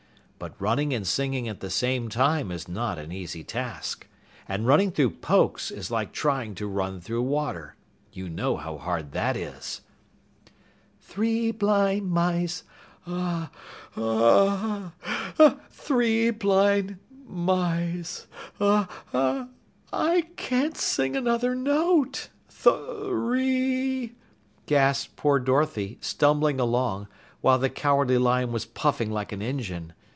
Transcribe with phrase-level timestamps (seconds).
[0.43, 4.07] But running and singing at the same time is not an easy task.
[4.47, 7.75] And running through Pokes is like trying to run through water.
[8.11, 9.81] (You know how hard that is?)
[10.99, 12.63] "Three Blind Mice
[13.05, 13.49] uh
[13.91, 14.93] hah
[15.69, 16.97] Three Blind
[17.27, 18.25] Mice
[18.59, 19.45] uh hah
[19.93, 22.29] I can't sing another note!
[22.49, 24.15] Thu ree!"
[24.65, 27.07] gasped poor Dorothy, stumbling along,
[27.41, 29.93] while the Cowardly Lion was puffing like an engine.